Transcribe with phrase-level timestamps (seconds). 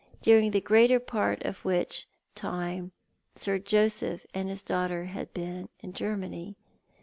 [0.01, 2.91] ^* 169 during the greater part of wEicli time
[3.35, 6.57] Sir Joseph and his daughter had been in Germany.